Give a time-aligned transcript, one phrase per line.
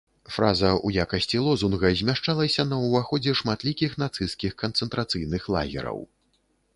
[0.35, 5.99] Фраза ў якасці лозунга змяшчалася на ўваходзе шматлікіх нацысцкіх канцэнтрацыйных лагераў.